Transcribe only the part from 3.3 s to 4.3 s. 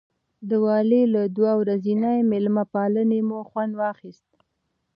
خوند واخیست.